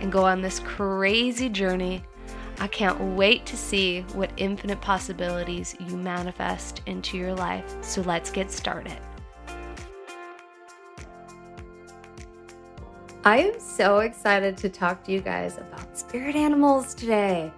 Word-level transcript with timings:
and 0.00 0.10
go 0.10 0.24
on 0.24 0.40
this 0.40 0.60
crazy 0.60 1.48
journey. 1.48 2.02
I 2.58 2.66
can't 2.66 3.00
wait 3.16 3.46
to 3.46 3.56
see 3.56 4.02
what 4.12 4.30
infinite 4.36 4.80
possibilities 4.80 5.74
you 5.80 5.96
manifest 5.96 6.82
into 6.86 7.16
your 7.16 7.34
life. 7.34 7.64
So 7.82 8.02
let's 8.02 8.30
get 8.30 8.50
started. 8.50 8.98
I 13.24 13.38
am 13.38 13.60
so 13.60 13.98
excited 13.98 14.56
to 14.58 14.68
talk 14.68 15.04
to 15.04 15.12
you 15.12 15.20
guys 15.20 15.58
about 15.58 15.98
spirit 15.98 16.36
animals 16.36 16.94
today. 16.94 17.52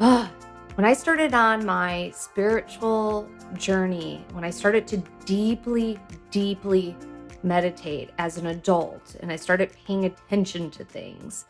Ugh. 0.00 0.28
When 0.74 0.86
I 0.86 0.94
started 0.94 1.34
on 1.34 1.66
my 1.66 2.10
spiritual 2.14 3.28
journey, 3.58 4.24
when 4.32 4.42
I 4.42 4.48
started 4.48 4.86
to 4.88 4.96
deeply, 5.26 5.98
deeply 6.30 6.96
meditate 7.42 8.08
as 8.16 8.38
an 8.38 8.46
adult 8.46 9.16
and 9.20 9.30
I 9.30 9.36
started 9.36 9.70
paying 9.86 10.06
attention 10.06 10.70
to 10.70 10.84
things, 10.84 11.44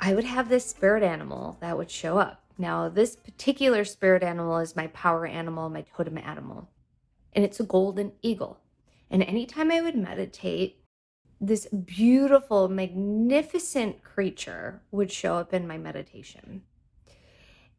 I 0.00 0.14
would 0.14 0.24
have 0.24 0.48
this 0.48 0.66
spirit 0.66 1.02
animal 1.02 1.58
that 1.60 1.76
would 1.76 1.90
show 1.90 2.18
up. 2.18 2.42
Now, 2.56 2.88
this 2.88 3.16
particular 3.16 3.84
spirit 3.84 4.22
animal 4.22 4.58
is 4.58 4.76
my 4.76 4.88
power 4.88 5.26
animal, 5.26 5.70
my 5.70 5.82
totem 5.82 6.18
animal, 6.18 6.68
and 7.32 7.44
it's 7.44 7.60
a 7.60 7.64
golden 7.64 8.12
eagle. 8.22 8.60
And 9.10 9.22
anytime 9.22 9.70
I 9.70 9.80
would 9.80 9.96
meditate, 9.96 10.80
this 11.40 11.66
beautiful, 11.66 12.68
magnificent 12.68 14.02
creature 14.02 14.82
would 14.90 15.12
show 15.12 15.36
up 15.36 15.54
in 15.54 15.68
my 15.68 15.78
meditation. 15.78 16.62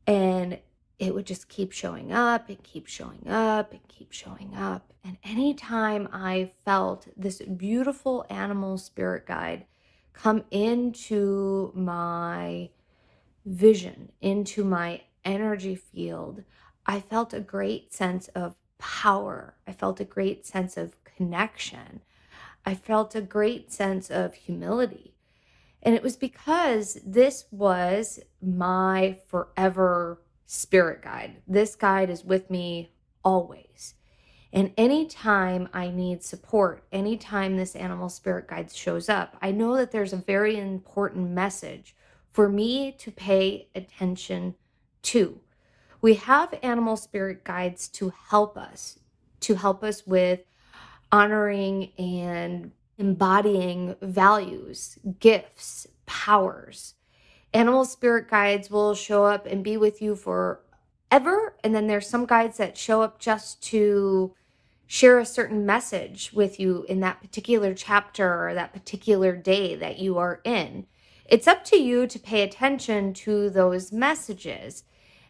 And 0.07 0.59
it 0.97 1.13
would 1.13 1.25
just 1.25 1.49
keep 1.49 1.71
showing 1.71 2.11
up 2.11 2.49
and 2.49 2.61
keep 2.63 2.87
showing 2.87 3.27
up 3.27 3.71
and 3.71 3.85
keep 3.87 4.11
showing 4.11 4.53
up. 4.55 4.93
And 5.03 5.17
anytime 5.23 6.09
I 6.11 6.51
felt 6.65 7.07
this 7.15 7.41
beautiful 7.41 8.25
animal 8.29 8.77
spirit 8.77 9.25
guide 9.25 9.65
come 10.13 10.43
into 10.51 11.71
my 11.75 12.69
vision, 13.45 14.11
into 14.21 14.63
my 14.63 15.01
energy 15.25 15.75
field, 15.75 16.43
I 16.85 16.99
felt 16.99 17.33
a 17.33 17.39
great 17.39 17.93
sense 17.93 18.27
of 18.29 18.55
power. 18.77 19.55
I 19.67 19.73
felt 19.73 19.99
a 19.99 20.05
great 20.05 20.45
sense 20.45 20.77
of 20.77 21.03
connection. 21.03 22.01
I 22.65 22.73
felt 22.73 23.15
a 23.15 23.21
great 23.21 23.71
sense 23.71 24.09
of 24.09 24.33
humility. 24.33 25.15
And 25.81 25.95
it 25.95 26.03
was 26.03 26.17
because 26.17 26.99
this 27.05 27.45
was 27.51 28.19
my 28.41 29.19
forever 29.27 30.21
spirit 30.45 31.01
guide. 31.01 31.41
This 31.47 31.75
guide 31.75 32.09
is 32.09 32.25
with 32.25 32.49
me 32.49 32.91
always. 33.23 33.95
And 34.51 34.73
anytime 34.77 35.69
I 35.73 35.89
need 35.89 36.23
support, 36.23 36.83
anytime 36.91 37.55
this 37.55 37.75
animal 37.75 38.09
spirit 38.09 38.47
guide 38.47 38.71
shows 38.71 39.07
up, 39.07 39.37
I 39.41 39.51
know 39.51 39.75
that 39.75 39.91
there's 39.91 40.13
a 40.13 40.17
very 40.17 40.57
important 40.57 41.29
message 41.29 41.95
for 42.31 42.49
me 42.49 42.91
to 42.93 43.11
pay 43.11 43.67
attention 43.75 44.55
to. 45.03 45.39
We 46.01 46.15
have 46.15 46.57
animal 46.63 46.97
spirit 46.97 47.43
guides 47.43 47.87
to 47.89 48.11
help 48.29 48.57
us, 48.57 48.99
to 49.41 49.55
help 49.55 49.83
us 49.83 50.07
with 50.07 50.41
honoring 51.11 51.91
and 51.97 52.71
embodying 52.97 53.95
values, 54.01 54.97
gifts, 55.19 55.87
powers. 56.05 56.95
Animal 57.53 57.85
spirit 57.85 58.29
guides 58.29 58.69
will 58.69 58.93
show 58.93 59.25
up 59.25 59.45
and 59.45 59.63
be 59.63 59.77
with 59.77 60.01
you 60.01 60.15
forever. 60.15 61.55
And 61.63 61.75
then 61.75 61.87
there's 61.87 62.07
some 62.07 62.25
guides 62.25 62.57
that 62.57 62.77
show 62.77 63.01
up 63.01 63.19
just 63.19 63.61
to 63.63 64.35
share 64.91 65.19
a 65.19 65.25
certain 65.25 65.67
message 65.67 66.31
with 66.33 66.59
you 66.59 66.83
in 66.89 66.99
that 66.99 67.21
particular 67.21 67.75
chapter 67.75 68.47
or 68.47 68.55
that 68.55 68.73
particular 68.73 69.35
day 69.35 69.75
that 69.75 69.99
you 69.99 70.17
are 70.17 70.41
in. 70.43 70.83
It's 71.27 71.47
up 71.47 71.63
to 71.65 71.77
you 71.77 72.07
to 72.07 72.17
pay 72.17 72.41
attention 72.41 73.13
to 73.13 73.51
those 73.51 73.91
messages. 73.91 74.83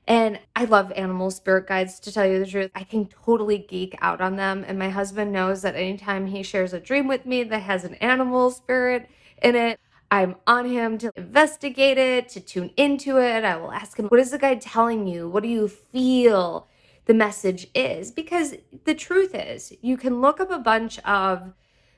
And 0.07 0.39
I 0.55 0.63
love 0.63 0.93
animal 0.93 1.29
spirit 1.29 1.67
guides 1.67 1.99
to 1.99 2.11
tell 2.11 2.25
you 2.25 2.39
the 2.39 2.49
truth. 2.49 2.71
I 2.73 2.85
can 2.85 3.07
totally 3.07 3.57
geek 3.57 3.97
out 3.99 4.21
on 4.21 4.37
them. 4.37 4.63
And 4.65 4.79
my 4.79 4.89
husband 4.89 5.33
knows 5.33 5.61
that 5.63 5.75
anytime 5.75 6.27
he 6.27 6.41
shares 6.41 6.71
a 6.71 6.79
dream 6.79 7.09
with 7.09 7.25
me 7.25 7.43
that 7.43 7.63
has 7.63 7.83
an 7.83 7.95
animal 7.95 8.51
spirit 8.51 9.09
in 9.43 9.57
it, 9.57 9.77
I'm 10.09 10.37
on 10.47 10.69
him 10.69 10.97
to 10.99 11.11
investigate 11.17 11.97
it, 11.97 12.29
to 12.29 12.39
tune 12.39 12.71
into 12.77 13.17
it. 13.17 13.43
I 13.43 13.57
will 13.57 13.73
ask 13.73 13.99
him, 13.99 14.05
What 14.05 14.21
is 14.21 14.31
the 14.31 14.39
guide 14.39 14.61
telling 14.61 15.05
you? 15.05 15.27
What 15.27 15.43
do 15.43 15.49
you 15.49 15.67
feel? 15.67 16.69
The 17.09 17.13
message 17.15 17.65
is 17.73 18.11
because 18.11 18.53
the 18.85 18.93
truth 18.93 19.33
is 19.33 19.73
you 19.81 19.97
can 19.97 20.21
look 20.21 20.39
up 20.39 20.51
a 20.51 20.59
bunch 20.59 20.99
of 20.99 21.53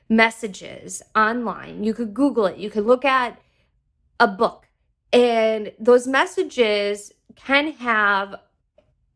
messages 0.08 1.02
online. 1.14 1.84
You 1.84 1.92
could 1.92 2.14
google 2.14 2.46
it. 2.46 2.56
You 2.56 2.70
could 2.70 2.86
look 2.86 3.04
at 3.04 3.38
a 4.18 4.26
book. 4.26 4.68
And 5.12 5.72
those 5.78 6.06
messages 6.06 7.12
can 7.36 7.72
have 7.72 8.36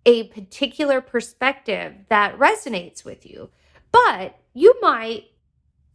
a 0.05 0.25
particular 0.25 1.01
perspective 1.01 1.95
that 2.11 2.39
resonates 2.39 3.03
with 3.03 3.25
you. 3.25 3.49
But 3.91 4.39
you 4.53 4.75
might 4.83 5.31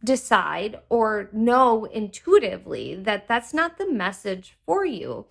decide 0.02 0.80
or 0.88 1.30
know 1.32 1.84
intuitively 1.84 2.96
that 2.96 3.28
that's 3.28 3.54
not 3.54 3.78
the 3.78 3.88
message 3.88 4.56
for 4.66 4.84
you. 4.84 5.26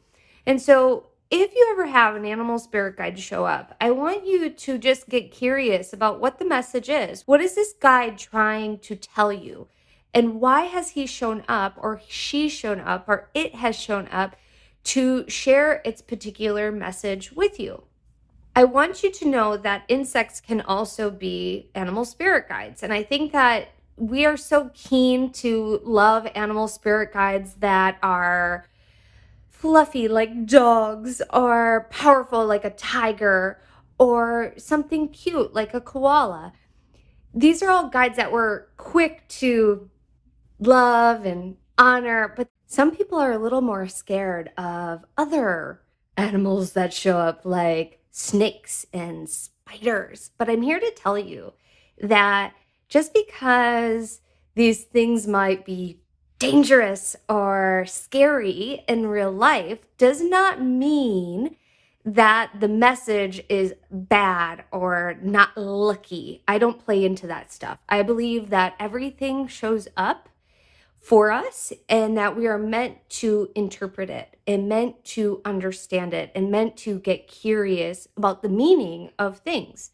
And 0.45 0.61
so 0.61 1.07
if 1.31 1.55
you 1.55 1.69
ever 1.71 1.87
have 1.87 2.15
an 2.15 2.25
animal 2.25 2.59
spirit 2.59 2.97
guide 2.97 3.17
show 3.17 3.45
up, 3.45 3.73
I 3.79 3.91
want 3.91 4.27
you 4.27 4.49
to 4.49 4.77
just 4.77 5.07
get 5.07 5.31
curious 5.31 5.93
about 5.93 6.19
what 6.19 6.37
the 6.37 6.45
message 6.45 6.89
is. 6.89 7.25
What 7.25 7.39
is 7.39 7.55
this 7.55 7.73
guide 7.73 8.17
trying 8.17 8.79
to 8.79 8.97
tell 8.97 9.31
you? 9.31 9.67
And 10.13 10.41
why 10.41 10.65
has 10.65 10.89
he 10.89 11.05
shown 11.05 11.45
up, 11.47 11.75
or 11.77 12.01
she 12.05 12.49
shown 12.49 12.81
up, 12.81 13.05
or 13.07 13.29
it 13.33 13.55
has 13.55 13.77
shown 13.77 14.09
up 14.09 14.35
to 14.83 15.27
share 15.29 15.81
its 15.85 16.01
particular 16.01 16.69
message 16.69 17.31
with 17.31 17.61
you? 17.61 17.83
I 18.53 18.65
want 18.65 19.01
you 19.01 19.09
to 19.09 19.29
know 19.29 19.55
that 19.55 19.85
insects 19.87 20.41
can 20.41 20.59
also 20.59 21.09
be 21.09 21.69
animal 21.73 22.03
spirit 22.03 22.49
guides. 22.49 22.83
And 22.83 22.91
I 22.91 23.03
think 23.03 23.31
that 23.31 23.69
we 23.95 24.25
are 24.25 24.35
so 24.35 24.69
keen 24.73 25.31
to 25.31 25.79
love 25.85 26.27
animal 26.35 26.67
spirit 26.67 27.13
guides 27.13 27.53
that 27.55 27.97
are 28.03 28.65
fluffy 29.61 30.07
like 30.07 30.47
dogs 30.47 31.21
or 31.31 31.87
powerful 31.91 32.43
like 32.47 32.65
a 32.65 32.71
tiger 32.71 33.61
or 33.99 34.55
something 34.57 35.07
cute 35.07 35.53
like 35.53 35.75
a 35.75 35.79
koala. 35.79 36.51
These 37.31 37.61
are 37.61 37.69
all 37.69 37.87
guides 37.87 38.17
that 38.17 38.31
we're 38.31 38.65
quick 38.77 39.27
to 39.39 39.87
love 40.59 41.25
and 41.25 41.57
honor, 41.77 42.33
but 42.35 42.49
some 42.65 42.95
people 42.95 43.19
are 43.19 43.33
a 43.33 43.37
little 43.37 43.61
more 43.61 43.87
scared 43.87 44.49
of 44.57 45.05
other 45.15 45.83
animals 46.17 46.73
that 46.73 46.91
show 46.91 47.19
up 47.19 47.41
like 47.45 47.99
snakes 48.09 48.87
and 48.91 49.29
spiders. 49.29 50.31
But 50.39 50.49
I'm 50.49 50.63
here 50.63 50.79
to 50.79 50.91
tell 50.97 51.19
you 51.19 51.53
that 52.01 52.55
just 52.89 53.13
because 53.13 54.21
these 54.55 54.85
things 54.85 55.27
might 55.27 55.65
be 55.65 55.99
dangerous 56.41 57.15
or 57.29 57.85
scary 57.87 58.83
in 58.87 59.05
real 59.05 59.31
life 59.31 59.77
does 59.99 60.23
not 60.23 60.59
mean 60.59 61.55
that 62.03 62.49
the 62.59 62.67
message 62.67 63.43
is 63.47 63.75
bad 63.91 64.63
or 64.71 65.19
not 65.21 65.55
lucky. 65.55 66.41
I 66.47 66.57
don't 66.57 66.83
play 66.83 67.05
into 67.05 67.27
that 67.27 67.53
stuff. 67.53 67.77
I 67.87 68.01
believe 68.01 68.49
that 68.49 68.73
everything 68.79 69.45
shows 69.45 69.87
up 69.95 70.29
for 70.99 71.31
us 71.31 71.71
and 71.87 72.17
that 72.17 72.35
we 72.35 72.47
are 72.47 72.57
meant 72.57 73.07
to 73.09 73.49
interpret 73.53 74.09
it 74.09 74.35
and 74.47 74.67
meant 74.67 75.03
to 75.03 75.41
understand 75.45 76.11
it 76.11 76.31
and 76.33 76.49
meant 76.49 76.75
to 76.77 76.97
get 76.97 77.27
curious 77.27 78.07
about 78.17 78.41
the 78.41 78.49
meaning 78.49 79.11
of 79.19 79.37
things 79.39 79.91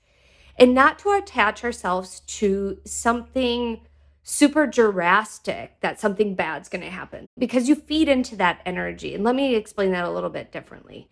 and 0.57 0.73
not 0.73 0.97
to 0.99 1.11
attach 1.11 1.65
ourselves 1.65 2.21
to 2.21 2.79
something 2.85 3.81
super 4.29 4.67
drastic 4.67 5.79
that 5.79 6.01
something 6.01 6.35
bad's 6.35 6.67
going 6.67 6.83
to 6.83 6.89
happen 6.89 7.25
because 7.39 7.69
you 7.69 7.75
feed 7.75 8.09
into 8.09 8.35
that 8.35 8.61
energy. 8.65 9.15
And 9.15 9.23
let 9.23 9.35
me 9.35 9.55
explain 9.55 9.91
that 9.93 10.03
a 10.03 10.11
little 10.11 10.29
bit 10.29 10.51
differently. 10.51 11.09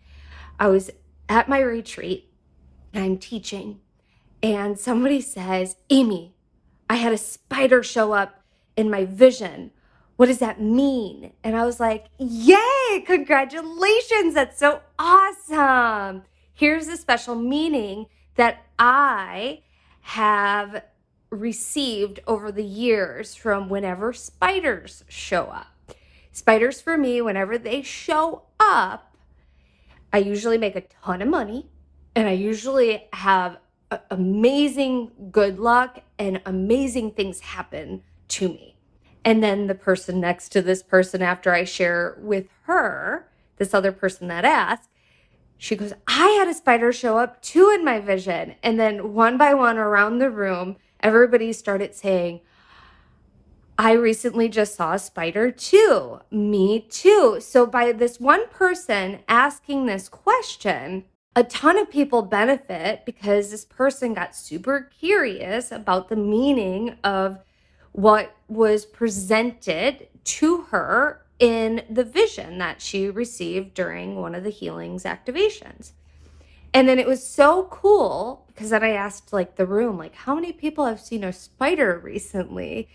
I 0.60 0.68
was 0.68 0.90
at 1.26 1.48
my 1.48 1.60
retreat 1.60 2.30
and 2.92 3.02
I'm 3.02 3.16
teaching, 3.16 3.80
and 4.42 4.78
somebody 4.78 5.22
says, 5.22 5.76
Amy, 5.88 6.34
I 6.90 6.96
had 6.96 7.12
a 7.12 7.18
spider 7.18 7.82
show 7.82 8.12
up 8.12 8.42
in 8.76 8.90
my 8.90 9.06
vision. 9.06 9.70
what 10.16 10.26
does 10.26 10.38
that 10.38 10.60
mean? 10.60 11.32
And 11.42 11.56
I 11.56 11.64
was 11.64 11.80
like, 11.80 12.06
Yay, 12.18 13.02
congratulations. 13.06 14.34
That's 14.34 14.58
so 14.58 14.82
awesome. 14.98 16.22
Here's 16.52 16.88
a 16.88 16.96
special 16.96 17.34
meaning 17.34 18.06
that 18.36 18.64
I 18.78 19.62
have 20.02 20.82
received 21.36 22.20
over 22.26 22.50
the 22.50 22.64
years 22.64 23.34
from 23.34 23.68
whenever 23.68 24.12
spiders 24.12 25.04
show 25.08 25.44
up. 25.44 25.68
Spiders, 26.32 26.80
for 26.80 26.98
me, 26.98 27.20
whenever 27.22 27.56
they 27.56 27.82
show 27.82 28.42
up, 28.58 29.16
I 30.12 30.18
usually 30.18 30.58
make 30.58 30.76
a 30.76 30.82
ton 30.82 31.22
of 31.22 31.28
money 31.28 31.66
and 32.14 32.28
I 32.28 32.32
usually 32.32 33.06
have 33.12 33.58
amazing 34.10 35.12
good 35.30 35.58
luck 35.58 36.02
and 36.18 36.40
amazing 36.46 37.12
things 37.12 37.40
happen 37.40 38.02
to 38.28 38.48
me. 38.48 38.76
And 39.24 39.42
then 39.42 39.66
the 39.66 39.74
person 39.74 40.20
next 40.20 40.50
to 40.50 40.62
this 40.62 40.82
person, 40.82 41.20
after 41.20 41.52
I 41.52 41.64
share 41.64 42.16
with 42.20 42.46
her, 42.62 43.28
this 43.58 43.74
other 43.74 43.92
person 43.92 44.28
that 44.28 44.44
asked, 44.44 44.88
she 45.58 45.76
goes, 45.76 45.92
I 46.06 46.28
had 46.38 46.48
a 46.48 46.54
spider 46.54 46.92
show 46.92 47.18
up 47.18 47.42
too 47.42 47.70
in 47.74 47.84
my 47.84 47.98
vision. 47.98 48.54
And 48.62 48.78
then 48.78 49.14
one 49.14 49.38
by 49.38 49.54
one 49.54 49.78
around 49.78 50.18
the 50.18 50.30
room, 50.30 50.76
everybody 51.00 51.52
started 51.52 51.94
saying, 51.94 52.40
I 53.78 53.92
recently 53.92 54.48
just 54.48 54.74
saw 54.74 54.94
a 54.94 54.98
spider 54.98 55.50
too. 55.50 56.20
Me 56.30 56.80
too. 56.80 57.38
So, 57.40 57.66
by 57.66 57.92
this 57.92 58.18
one 58.18 58.48
person 58.48 59.20
asking 59.28 59.86
this 59.86 60.08
question, 60.08 61.04
a 61.34 61.44
ton 61.44 61.78
of 61.78 61.90
people 61.90 62.22
benefit 62.22 63.04
because 63.04 63.50
this 63.50 63.66
person 63.66 64.14
got 64.14 64.34
super 64.34 64.90
curious 64.98 65.70
about 65.70 66.08
the 66.08 66.16
meaning 66.16 66.96
of 67.04 67.38
what 67.92 68.34
was 68.48 68.86
presented 68.86 70.08
to 70.24 70.62
her 70.62 71.26
in 71.38 71.82
the 71.90 72.04
vision 72.04 72.56
that 72.58 72.80
she 72.80 73.10
received 73.10 73.74
during 73.74 74.16
one 74.16 74.34
of 74.34 74.44
the 74.44 74.50
healings 74.50 75.04
activations. 75.04 75.92
And 76.72 76.88
then 76.88 76.98
it 76.98 77.06
was 77.06 77.26
so 77.26 77.64
cool 77.70 78.44
because 78.48 78.70
then 78.70 78.82
I 78.82 78.90
asked 78.90 79.32
like 79.32 79.56
the 79.56 79.66
room, 79.66 79.96
like, 79.98 80.14
how 80.14 80.34
many 80.34 80.52
people 80.52 80.84
have 80.86 81.00
seen 81.00 81.24
a 81.24 81.32
spider 81.32 81.98
recently? 82.02 82.88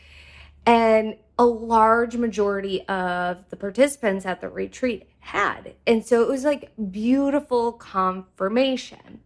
And 0.66 1.16
a 1.40 1.46
large 1.46 2.18
majority 2.18 2.88
of 2.88 3.50
the 3.50 3.56
participants 3.56 4.28
at 4.28 4.42
the 4.42 4.50
retreat 4.50 5.10
had. 5.20 5.74
And 5.88 6.06
so 6.06 6.22
it 6.22 6.28
was 6.28 6.44
like 6.44 6.72
beautiful 6.92 7.72
confirmation. 7.72 9.22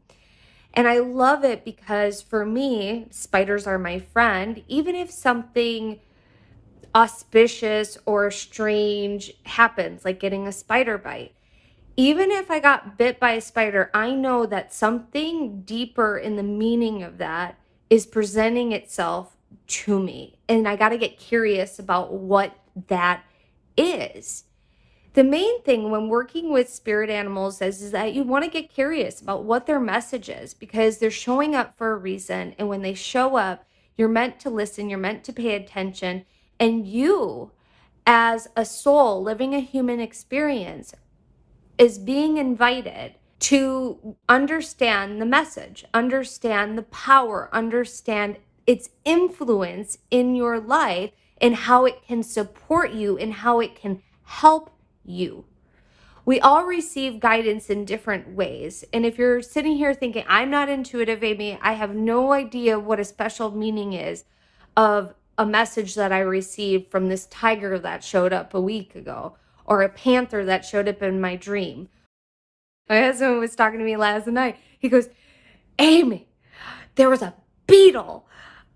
And 0.74 0.88
I 0.88 1.00
love 1.00 1.44
it 1.44 1.66
because 1.66 2.22
for 2.22 2.46
me, 2.46 3.08
spiders 3.10 3.68
are 3.68 3.78
my 3.78 4.00
friend. 4.00 4.64
Even 4.70 4.96
if 4.96 5.12
something 5.12 6.00
auspicious 6.94 7.98
or 8.06 8.32
strange 8.32 9.34
happens, 9.44 10.06
like 10.06 10.20
getting 10.20 10.48
a 10.48 10.52
spider 10.54 10.98
bite, 10.98 11.35
even 11.98 12.32
if 12.32 12.52
I 12.52 12.60
got 12.60 12.98
bit 12.98 13.20
by 13.20 13.32
a 13.32 13.42
spider, 13.42 13.90
I 13.94 14.12
know 14.12 14.46
that 14.46 14.74
something 14.74 15.62
deeper 15.62 16.18
in 16.18 16.36
the 16.36 16.44
meaning 16.44 17.04
of 17.04 17.18
that 17.20 17.58
is 17.90 18.06
presenting 18.06 18.72
itself 18.72 19.38
to 19.68 20.00
me. 20.00 20.40
And 20.50 20.68
I 20.68 20.76
got 20.76 20.90
to 20.90 20.98
get 20.98 21.18
curious 21.18 21.80
about 21.80 22.14
what 22.14 22.58
that 22.88 23.24
is. 23.78 24.44
The 25.14 25.24
main 25.24 25.62
thing 25.62 25.92
when 25.92 26.10
working 26.10 26.52
with 26.52 26.70
spirit 26.70 27.10
animals 27.10 27.62
is, 27.62 27.82
is 27.82 27.92
that 27.92 28.14
you 28.14 28.24
want 28.24 28.44
to 28.44 28.50
get 28.50 28.70
curious 28.70 29.22
about 29.22 29.46
what 29.46 29.66
their 29.66 29.80
message 29.80 30.28
is 30.28 30.54
because 30.54 30.98
they're 30.98 31.10
showing 31.10 31.56
up 31.56 31.78
for 31.78 31.94
a 31.94 31.98
reason. 31.98 32.54
And 32.60 32.68
when 32.68 32.82
they 32.82 32.94
show 32.94 33.38
up, 33.38 33.66
you're 33.96 34.10
meant 34.10 34.42
to 34.42 34.50
listen, 34.50 34.90
you're 34.90 35.00
meant 35.00 35.24
to 35.24 35.32
pay 35.34 35.56
attention. 35.56 36.26
And 36.60 36.86
you, 36.86 37.52
as 38.06 38.50
a 38.58 38.66
soul 38.66 39.24
living 39.24 39.54
a 39.56 39.62
human 39.62 40.02
experience, 40.02 40.94
is 41.78 41.98
being 41.98 42.38
invited 42.38 43.16
to 43.40 44.16
understand 44.30 45.22
the 45.22 45.26
message, 45.26 45.86
understand 45.94 46.78
the 46.78 46.84
power, 46.84 47.50
understand 47.52 48.38
its 48.66 48.90
influence 49.04 49.98
in 50.10 50.36
your 50.36 50.60
life 50.60 51.12
and 51.40 51.56
how 51.56 51.86
it 51.86 52.02
can 52.08 52.24
support 52.24 52.92
you 52.92 53.18
and 53.18 53.34
how 53.34 53.60
it 53.60 53.76
can 53.76 54.02
help 54.24 54.72
you. 55.04 55.46
We 56.26 56.40
all 56.40 56.66
receive 56.66 57.20
guidance 57.20 57.70
in 57.70 57.86
different 57.86 58.30
ways. 58.30 58.84
And 58.92 59.06
if 59.06 59.20
you're 59.20 59.44
sitting 59.44 59.78
here 59.78 59.94
thinking, 59.94 60.26
I'm 60.28 60.50
not 60.50 60.70
intuitive, 60.70 61.24
Amy, 61.24 61.60
I 61.62 61.74
have 61.74 61.94
no 61.94 62.34
idea 62.34 62.80
what 62.80 63.00
a 63.00 63.06
special 63.06 63.52
meaning 63.52 63.94
is 63.94 64.24
of 64.76 65.14
a 65.38 65.46
message 65.46 65.94
that 65.96 66.12
I 66.12 66.20
received 66.20 66.90
from 66.90 67.10
this 67.10 67.28
tiger 67.28 67.78
that 67.78 68.04
showed 68.04 68.34
up 68.34 68.54
a 68.56 68.62
week 68.62 68.96
ago, 68.96 69.38
or 69.66 69.82
a 69.82 69.90
panther 69.90 70.46
that 70.46 70.66
showed 70.66 70.88
up 70.88 71.02
in 71.02 71.20
my 71.20 71.36
dream. 71.36 71.90
My 72.88 73.02
husband 73.02 73.40
was 73.40 73.56
talking 73.56 73.80
to 73.80 73.86
me 73.86 73.98
last 73.98 74.28
night. 74.28 74.58
He 74.78 74.90
goes, 74.90 75.10
Amy, 75.80 76.28
there 76.96 77.10
was 77.10 77.22
a 77.22 77.34
beetle 77.68 78.28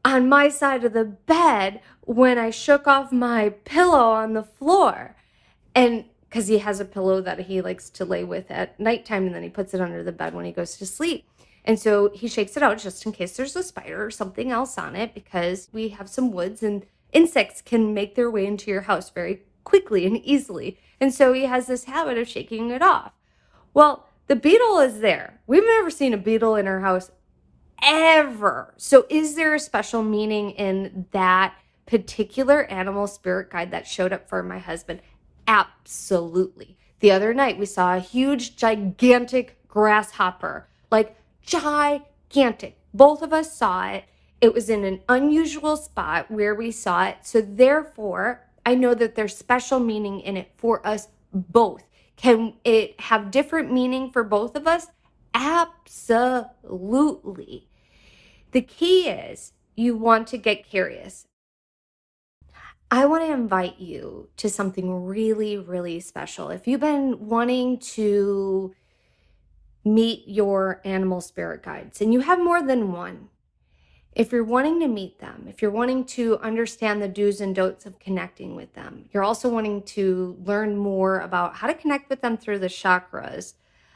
on 0.03 0.27
my 0.27 0.49
side 0.49 0.83
of 0.83 0.93
the 0.93 1.05
bed 1.05 1.81
when 2.01 2.37
I 2.37 2.49
shook 2.49 2.87
off 2.87 3.11
my 3.11 3.49
pillow 3.49 4.11
on 4.11 4.33
the 4.33 4.43
floor. 4.43 5.15
And 5.75 6.05
because 6.27 6.47
he 6.47 6.59
has 6.59 6.79
a 6.79 6.85
pillow 6.85 7.21
that 7.21 7.41
he 7.41 7.61
likes 7.61 7.89
to 7.91 8.05
lay 8.05 8.23
with 8.23 8.49
at 8.51 8.79
nighttime 8.79 9.25
and 9.25 9.35
then 9.35 9.43
he 9.43 9.49
puts 9.49 9.73
it 9.73 9.81
under 9.81 10.03
the 10.03 10.11
bed 10.11 10.33
when 10.33 10.45
he 10.45 10.51
goes 10.51 10.77
to 10.77 10.85
sleep. 10.85 11.25
And 11.65 11.79
so 11.79 12.09
he 12.13 12.27
shakes 12.27 12.55
it 12.57 12.63
out 12.63 12.79
just 12.79 13.05
in 13.05 13.11
case 13.11 13.35
there's 13.35 13.55
a 13.55 13.63
spider 13.63 14.03
or 14.03 14.11
something 14.11 14.51
else 14.51 14.77
on 14.77 14.95
it 14.95 15.13
because 15.13 15.69
we 15.71 15.89
have 15.89 16.09
some 16.09 16.31
woods 16.31 16.63
and 16.63 16.85
insects 17.11 17.61
can 17.61 17.93
make 17.93 18.15
their 18.15 18.29
way 18.29 18.45
into 18.45 18.71
your 18.71 18.81
house 18.81 19.09
very 19.09 19.41
quickly 19.69 20.05
and 20.05 20.17
easily. 20.25 20.79
And 20.99 21.13
so 21.13 21.31
he 21.31 21.45
has 21.45 21.67
this 21.67 21.83
habit 21.83 22.17
of 22.17 22.27
shaking 22.27 22.71
it 22.71 22.81
off. 22.81 23.11
Well, 23.73 24.07
the 24.27 24.35
beetle 24.35 24.79
is 24.79 24.99
there. 24.99 25.39
We've 25.47 25.63
never 25.63 25.91
seen 25.91 26.13
a 26.13 26.17
beetle 26.17 26.55
in 26.55 26.67
our 26.67 26.79
house 26.79 27.11
ever. 27.83 28.73
So, 28.77 29.05
is 29.09 29.35
there 29.35 29.53
a 29.53 29.59
special 29.59 30.03
meaning 30.03 30.51
in 30.51 31.05
that 31.11 31.55
particular 31.85 32.65
animal 32.65 33.07
spirit 33.07 33.49
guide 33.51 33.71
that 33.71 33.87
showed 33.87 34.11
up 34.11 34.27
for 34.27 34.43
my 34.43 34.59
husband? 34.59 35.01
Absolutely. 35.47 36.77
The 36.99 37.11
other 37.11 37.33
night, 37.33 37.57
we 37.57 37.65
saw 37.65 37.95
a 37.95 37.99
huge, 37.99 38.55
gigantic 38.55 39.67
grasshopper, 39.67 40.67
like 40.91 41.15
gigantic. 41.41 42.77
Both 42.93 43.21
of 43.21 43.33
us 43.33 43.55
saw 43.55 43.89
it. 43.89 44.05
It 44.41 44.53
was 44.53 44.69
in 44.69 44.83
an 44.83 45.01
unusual 45.07 45.77
spot 45.77 46.29
where 46.29 46.55
we 46.55 46.71
saw 46.71 47.05
it. 47.05 47.17
So, 47.23 47.41
therefore, 47.41 48.48
I 48.69 48.75
know 48.75 48.93
that 48.93 49.15
there's 49.15 49.35
special 49.35 49.79
meaning 49.79 50.19
in 50.19 50.37
it 50.37 50.51
for 50.55 50.85
us 50.85 51.07
both. 51.33 51.81
Can 52.17 52.53
it 52.63 53.01
have 53.01 53.31
different 53.31 53.73
meaning 53.73 54.11
for 54.11 54.23
both 54.23 54.55
of 54.55 54.67
us? 54.67 54.85
Absolutely. 55.33 56.47
The 58.51 58.61
key 58.61 59.09
is 59.09 59.53
you 59.75 59.97
want 59.97 60.27
to 60.27 60.37
get 60.37 60.69
curious. 60.69 61.25
I 62.91 63.07
want 63.07 63.23
to 63.23 63.31
invite 63.31 63.79
you 63.79 64.29
to 64.37 64.51
something 64.51 65.03
really, 65.03 65.57
really 65.57 65.99
special. 65.99 66.51
If 66.51 66.67
you've 66.67 66.79
been 66.79 67.27
wanting 67.27 67.79
to 67.95 68.75
meet 69.83 70.27
your 70.27 70.79
animal 70.85 71.21
spirit 71.21 71.63
guides 71.63 72.01
and 72.01 72.13
you 72.13 72.19
have 72.19 72.37
more 72.37 72.61
than 72.61 72.91
one, 72.91 73.29
if 74.19 74.31
you're 74.31 74.43
wanting 74.43 74.79
to 74.81 74.87
meet 74.87 75.19
them, 75.19 75.45
if 75.47 75.61
you're 75.61 75.71
wanting 75.71 76.03
to 76.03 76.37
understand 76.39 77.01
the 77.01 77.07
do's 77.07 77.41
and 77.41 77.55
don'ts 77.55 77.85
of 77.85 77.99
connecting 77.99 78.55
with 78.55 78.73
them, 78.73 79.05
you're 79.11 79.23
also 79.23 79.49
wanting 79.49 79.81
to 79.83 80.37
learn 80.43 80.75
more 80.75 81.19
about 81.21 81.55
how 81.55 81.67
to 81.67 81.73
connect 81.73 82.09
with 82.09 82.21
them 82.21 82.37
through 82.37 82.59
the 82.59 82.67
chakras, 82.67 83.53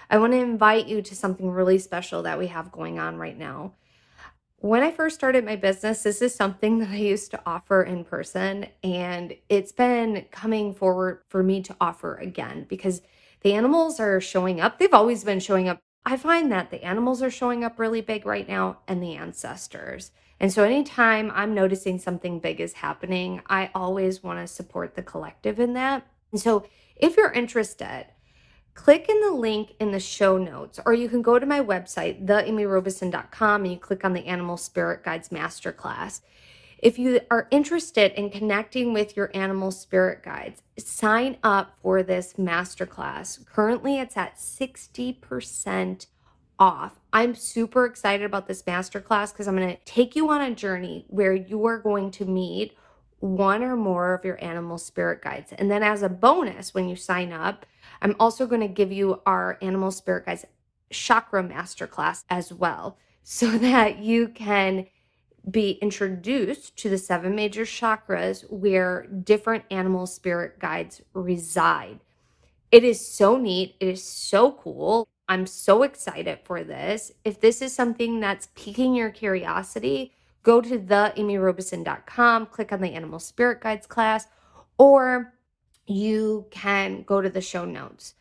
I 0.10 0.18
want 0.18 0.34
to 0.34 0.40
invite 0.40 0.88
you 0.88 1.02
to 1.02 1.16
something 1.16 1.52
really 1.52 1.78
special 1.78 2.24
that 2.24 2.40
we 2.40 2.48
have 2.48 2.72
going 2.72 3.00
on 3.00 3.18
right 3.18 3.38
now 3.38 3.74
when 4.64 4.82
I 4.82 4.92
first 4.92 5.16
started 5.16 5.44
my 5.44 5.58
business, 5.58 6.04
this 6.04 6.22
is 6.22 6.34
something 6.34 6.80
that 6.80 6.90
I 6.90 6.96
used 6.96 7.32
to 7.32 7.42
offer 7.46 7.84
in 7.84 8.06
person, 8.06 8.68
and 8.82 9.36
it's 9.50 9.74
been 9.74 10.26
coming 10.32 10.74
forward 10.74 11.22
for 11.28 11.44
me 11.44 11.62
to 11.64 11.76
offer 11.82 12.16
again 12.16 12.66
because 12.70 13.02
the 13.42 13.54
animals 13.54 14.00
are 14.00 14.22
showing 14.22 14.62
up. 14.62 14.80
They've 14.80 14.94
always 14.94 15.26
been 15.26 15.42
showing 15.42 15.68
up. 15.68 15.80
I 16.06 16.18
find 16.18 16.52
that 16.52 16.70
the 16.70 16.84
animals 16.84 17.22
are 17.22 17.32
showing 17.32 17.64
up 17.64 17.80
really 17.80 18.02
big 18.02 18.26
right 18.26 18.48
now 18.48 18.80
and 18.88 19.02
the 19.02 19.16
ancestors. 19.16 20.12
And 20.40 20.52
so, 20.52 20.64
anytime 20.64 21.32
I'm 21.34 21.54
noticing 21.54 21.98
something 22.00 22.40
big 22.40 22.60
is 22.60 22.74
happening, 22.74 23.42
I 23.48 23.70
always 23.74 24.22
want 24.22 24.40
to 24.40 24.54
support 24.54 24.96
the 24.96 25.02
collective 25.02 25.60
in 25.60 25.74
that. 25.74 26.06
And 26.32 26.42
so, 26.42 26.66
if 26.98 27.16
you're 27.16 27.32
interested, 27.32 28.08
click 28.74 29.08
in 29.08 29.22
the 29.22 29.32
link 29.32 29.76
in 29.80 29.92
the 29.92 30.00
show 30.00 30.38
notes, 30.38 30.80
or 30.86 30.94
you 30.94 31.08
can 31.08 31.22
go 31.22 31.40
to 31.40 31.46
my 31.46 31.62
website, 31.62 32.26
theamyrobeson.com, 32.26 33.64
and 33.64 33.72
you 33.72 33.80
click 33.80 34.04
on 34.04 34.14
the 34.14 34.26
Animal 34.26 34.58
Spirit 34.58 35.04
Guides 35.04 35.30
Masterclass. 35.30 36.22
If 36.84 37.00
you 37.00 37.22
are 37.32 37.48
interested 37.50 38.12
in 38.20 38.30
connecting 38.30 38.92
with 38.92 39.16
your 39.16 39.32
animal 39.34 39.72
spirit 39.72 40.22
guides, 40.22 40.62
sign 40.78 41.38
up 41.42 41.78
for 41.82 42.04
this 42.04 42.34
masterclass. 42.34 43.46
Currently, 43.46 44.00
it's 44.00 44.18
at 44.18 44.36
60% 44.36 46.08
off. 46.60 47.00
I'm 47.14 47.36
super 47.36 47.86
excited 47.86 48.26
about 48.26 48.50
this 48.50 48.64
masterclass 48.64 49.32
because 49.32 49.48
I'm 49.48 49.56
going 49.56 49.70
to 49.70 49.86
take 49.86 50.14
you 50.14 50.30
on 50.30 50.42
a 50.42 50.54
journey 50.54 51.06
where 51.08 51.34
you 51.34 51.66
are 51.68 51.78
going 51.80 52.12
to 52.12 52.26
meet 52.26 52.76
one 53.20 53.64
or 53.64 53.78
more 53.78 54.14
of 54.14 54.26
your 54.26 54.44
animal 54.44 54.78
spirit 54.78 55.22
guides. 55.22 55.54
And 55.54 55.72
then, 55.72 55.84
as 55.84 56.04
a 56.04 56.10
bonus, 56.10 56.74
when 56.74 56.90
you 56.90 56.98
sign 56.98 57.32
up, 57.32 57.66
I'm 58.02 58.18
also 58.20 58.46
going 58.46 58.60
to 58.60 58.68
give 58.68 58.92
you 58.92 59.22
our 59.26 59.58
animal 59.62 59.92
spirit 59.92 60.26
guides 60.26 60.46
chakra 60.90 61.46
masterclass 61.46 62.26
as 62.30 62.52
well, 62.52 62.98
so 63.24 63.58
that 63.58 64.00
you 64.00 64.28
can 64.28 64.88
be 65.50 65.72
introduced 65.82 66.78
to 66.78 66.90
the 66.90 66.98
seven 66.98 67.36
major 67.36 67.64
chakras 67.64 68.50
where 68.50 69.08
different 69.08 69.66
animal 69.70 70.06
spirit 70.06 70.60
guides 70.60 71.02
reside. 71.14 72.00
It 72.72 72.84
is 72.84 73.06
so 73.06 73.38
neat. 73.38 73.76
It 73.80 73.88
is 73.88 74.04
so 74.04 74.52
cool. 74.52 75.08
I'm 75.28 75.46
so 75.46 75.84
excited 75.84 76.40
for 76.44 76.64
this. 76.64 77.12
If 77.24 77.40
this 77.40 77.62
is 77.62 77.74
something 77.74 78.20
that's 78.20 78.50
piquing 78.56 78.96
your 78.96 79.10
curiosity, 79.10 80.14
go 80.44 80.62
to 80.62 80.80
theamyrobeson.com, 80.80 82.48
click 82.48 82.72
on 82.72 82.82
the 82.82 82.94
Animal 82.94 83.20
Spirit 83.20 83.62
Guides 83.62 83.86
class, 83.86 84.28
or 84.78 85.34
you 85.86 86.48
can 86.52 87.04
go 87.04 87.22
to 87.22 87.30
the 87.30 87.42
show 87.42 87.66
notes. 87.66 88.16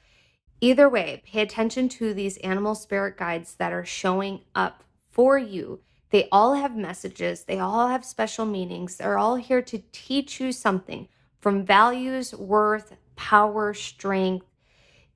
Either 0.60 0.88
way, 0.88 1.22
pay 1.26 1.40
attention 1.40 1.88
to 1.88 2.14
these 2.14 2.36
animal 2.38 2.74
spirit 2.76 3.16
guides 3.16 3.56
that 3.56 3.72
are 3.72 3.84
showing 3.84 4.40
up 4.54 4.84
for 5.10 5.36
you. 5.36 5.80
They 6.12 6.28
all 6.30 6.54
have 6.54 6.76
messages, 6.76 7.44
they 7.44 7.58
all 7.58 7.88
have 7.88 8.04
special 8.04 8.44
meanings. 8.44 8.96
They're 8.96 9.18
all 9.18 9.36
here 9.36 9.62
to 9.62 9.82
teach 9.92 10.40
you 10.40 10.52
something 10.52 11.08
from 11.40 11.64
values, 11.64 12.34
worth, 12.34 12.94
power, 13.16 13.72
strength, 13.72 14.44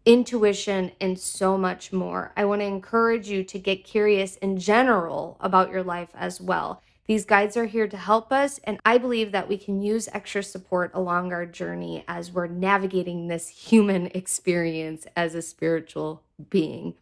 intuition, 0.06 0.92
and 0.98 1.18
so 1.18 1.58
much 1.58 1.92
more. 1.92 2.32
I 2.34 2.46
want 2.46 2.62
to 2.62 2.66
encourage 2.66 3.28
you 3.28 3.44
to 3.44 3.58
get 3.58 3.84
curious 3.84 4.36
in 4.36 4.58
general 4.58 5.36
about 5.38 5.70
your 5.70 5.82
life 5.82 6.08
as 6.14 6.40
well. 6.40 6.80
These 7.06 7.26
guides 7.26 7.58
are 7.58 7.66
here 7.66 7.86
to 7.86 7.96
help 7.96 8.32
us, 8.32 8.58
and 8.64 8.80
I 8.84 8.96
believe 8.96 9.32
that 9.32 9.48
we 9.50 9.58
can 9.58 9.82
use 9.82 10.08
extra 10.14 10.42
support 10.42 10.90
along 10.94 11.30
our 11.30 11.44
journey 11.44 12.04
as 12.08 12.32
we're 12.32 12.46
navigating 12.46 13.28
this 13.28 13.48
human 13.48 14.06
experience 14.14 15.06
as 15.14 15.34
a 15.34 15.42
spiritual 15.42 16.22
being. 16.48 16.94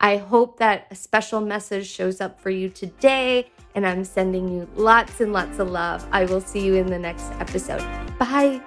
I 0.00 0.16
hope 0.16 0.58
that 0.58 0.86
a 0.90 0.94
special 0.94 1.40
message 1.40 1.86
shows 1.86 2.20
up 2.20 2.40
for 2.40 2.50
you 2.50 2.68
today, 2.68 3.50
and 3.74 3.86
I'm 3.86 4.04
sending 4.04 4.48
you 4.48 4.68
lots 4.74 5.20
and 5.20 5.32
lots 5.32 5.58
of 5.58 5.70
love. 5.70 6.06
I 6.12 6.24
will 6.24 6.40
see 6.40 6.64
you 6.64 6.74
in 6.74 6.86
the 6.86 6.98
next 6.98 7.30
episode. 7.40 7.84
Bye. 8.18 8.60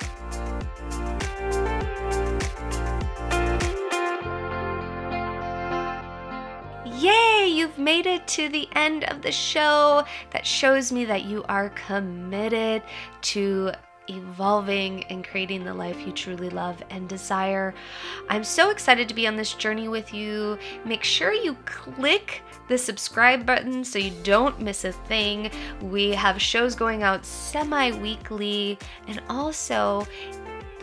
Yay, 6.86 7.48
you've 7.48 7.78
made 7.78 8.06
it 8.06 8.28
to 8.28 8.50
the 8.50 8.68
end 8.76 9.06
of 9.06 9.22
the 9.22 9.32
show. 9.32 10.04
That 10.32 10.46
shows 10.46 10.92
me 10.92 11.06
that 11.06 11.24
you 11.24 11.44
are 11.48 11.70
committed 11.70 12.84
to 13.22 13.72
evolving 14.10 15.04
and 15.06 15.26
creating 15.26 15.64
the 15.64 15.74
life 15.74 16.06
you 16.06 16.12
truly 16.12 16.50
love 16.50 16.82
and 16.90 17.08
desire. 17.08 17.74
I'm 18.30 18.44
so 18.44 18.70
excited 18.70 19.08
to 19.08 19.16
be 19.16 19.28
on 19.28 19.36
this 19.36 19.54
journey 19.54 19.88
with 19.88 20.14
you. 20.14 20.58
Make 20.86 21.04
sure 21.04 21.34
you 21.34 21.56
click 21.66 22.42
the 22.68 22.78
subscribe 22.78 23.46
button 23.46 23.84
so 23.84 24.00
you 24.00 24.12
don't 24.24 24.62
miss 24.62 24.86
a 24.86 24.92
thing. 24.92 25.52
We 25.82 26.12
have 26.12 26.42
shows 26.42 26.76
going 26.76 27.04
out 27.04 27.26
semi 27.26 27.92
weekly, 27.92 28.78
and 29.08 29.22
also 29.30 30.08